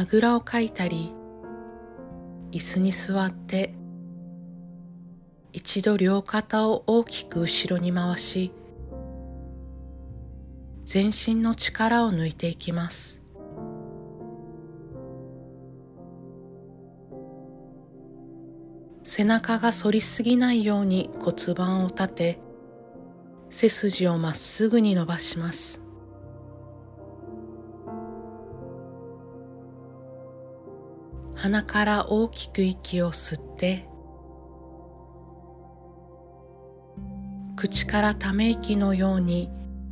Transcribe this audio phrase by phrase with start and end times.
[0.00, 1.12] あぐらをかいたり
[2.52, 3.74] 椅子に座って
[5.52, 8.50] 一度両肩を大きく後ろに回し
[10.86, 13.20] 全身の力を抜いていきます。
[19.02, 22.40] 背中が反りすぎないように骨盤を立て
[23.50, 25.89] 背筋をまっすぐに伸ばします。
[31.50, 33.84] 鼻から大きく息を吸って
[37.56, 39.50] 口からため息のように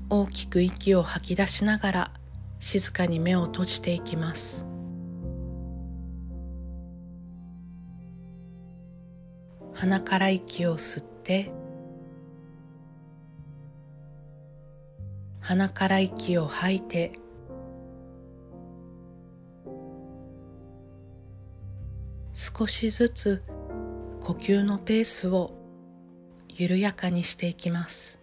[0.09, 2.11] 大きく息を吐き出しながら
[2.61, 4.65] 静かに目を閉じていきます。
[9.75, 11.51] 鼻から息を吸って
[15.41, 17.19] 鼻から息を吐いて
[22.59, 23.45] 少しずつ
[24.21, 25.55] 呼吸のペースを
[26.49, 28.18] 緩やかにしていきます。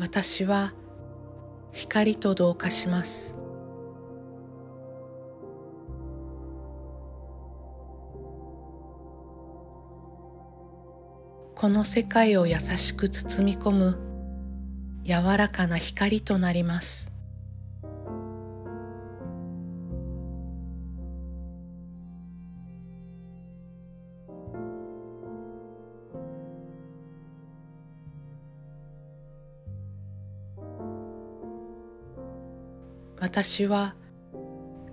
[0.00, 0.72] 私は
[1.72, 3.34] 光と同化します。
[11.54, 13.98] この世界を優しく包み込む
[15.04, 17.09] 柔らかな光となります。
[33.20, 33.94] 私は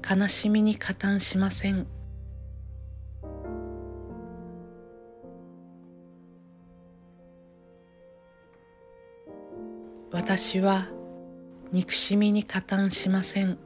[0.08, 1.88] 悲しみに加担しません
[10.12, 10.88] 私は
[11.72, 13.58] 憎しみに加担しません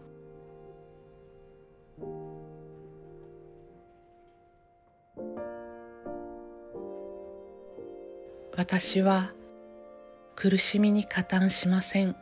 [8.56, 9.32] 私は
[10.36, 12.21] 苦しみに加担しません。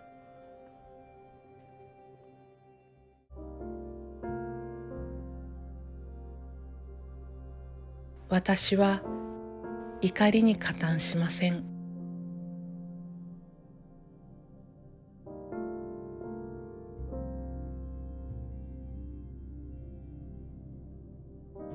[8.29, 9.01] 私は
[10.01, 11.63] 怒りに加担しません。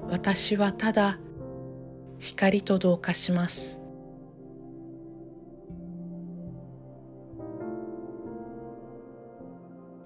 [0.08, 1.18] 私はただ
[2.20, 3.80] 光と同化します。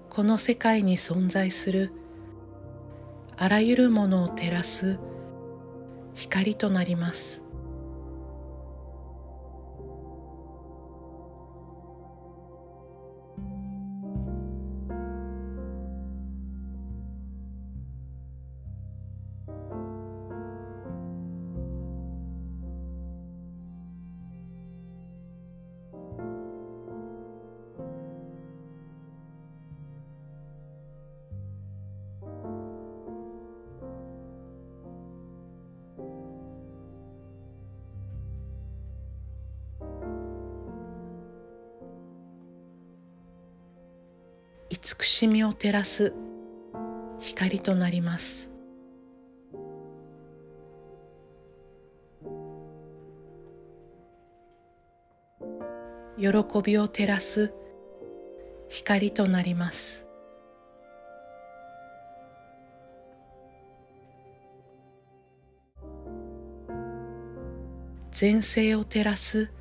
[0.09, 1.91] この世界に存在する
[3.37, 4.99] あらゆるものを照らす
[6.19, 7.38] 光となります。
[44.91, 46.13] 慈しみを照らす
[47.19, 48.49] 光となります。
[56.17, 56.27] 喜
[56.63, 57.53] びを照らす
[58.67, 60.07] 光となります。
[68.19, 69.51] 前世を照らす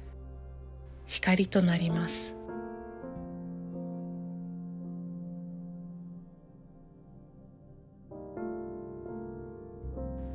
[1.04, 2.37] 光となります。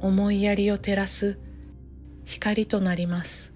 [0.04, 1.40] 思いやりを照らす
[2.26, 3.54] 光となります。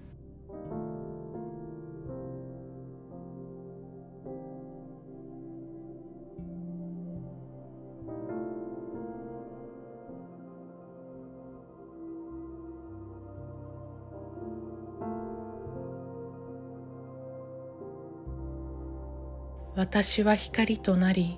[19.76, 21.38] 私は光となり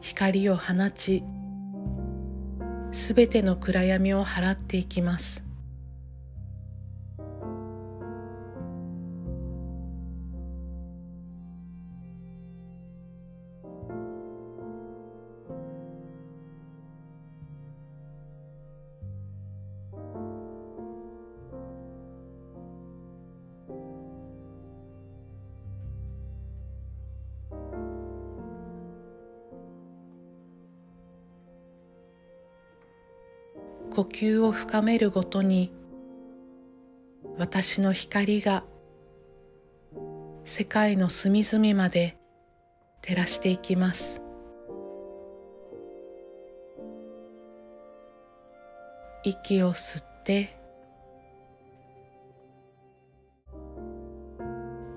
[0.00, 1.22] 光を放ち
[2.94, 5.43] すべての暗闇を払っていきます。
[33.90, 35.72] 呼吸を深めるごとに
[37.38, 38.64] 私の光が
[40.44, 42.16] 世界の隅々まで
[43.02, 44.20] 照らしていきます。
[49.22, 50.54] 息を吸って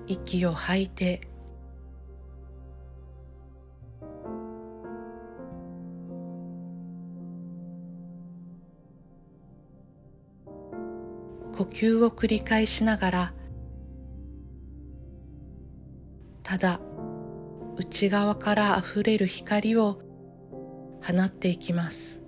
[0.06, 1.27] 息を吐いて
[11.58, 13.32] 呼吸を繰り返しながら
[16.44, 16.80] ただ
[17.76, 20.00] 内側からあふれる光を
[21.02, 22.22] 放っていきます。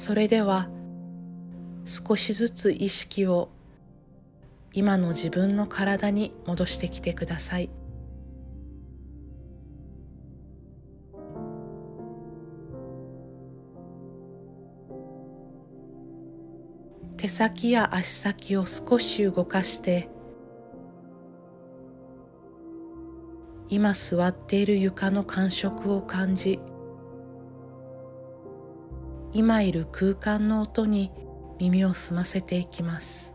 [0.00, 0.70] それでは
[1.84, 3.50] 少しずつ意識を
[4.72, 7.68] 今の自分の体に戻してきてください。
[17.18, 20.08] 手先や足先を少し動かして
[23.68, 26.58] 今座っている床の感触を感じ
[29.32, 31.12] 今いる空間の音に
[31.58, 33.30] 耳を澄ませていきます。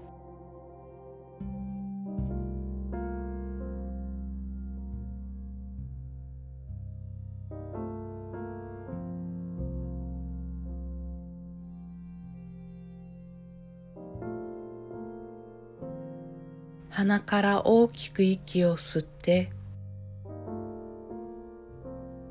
[16.90, 19.52] 鼻から大きく息を吸って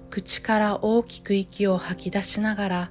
[0.08, 2.90] 口から大きく息を吐き出しながら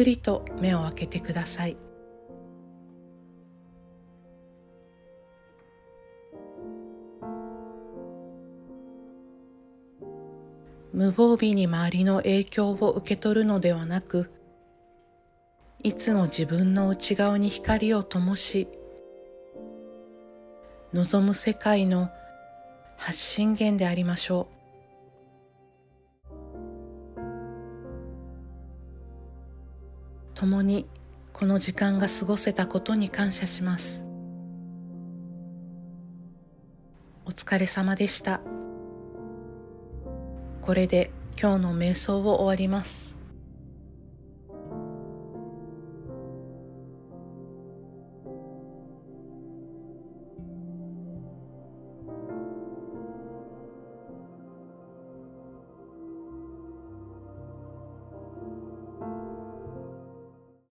[0.00, 1.76] くりと目を開けてください。
[10.94, 14.30] 無防備に周りの影響を受け取るのではなく
[15.82, 18.68] いつも自分の内側に光を灯し
[20.92, 22.10] 望む世界の
[22.96, 24.59] 発信源でありましょう。
[30.40, 30.86] 共に
[31.34, 34.02] この時間が過ごせたことに感謝します。
[37.26, 38.40] お疲れ様でした。
[40.62, 43.09] これで今日の瞑想を終わります。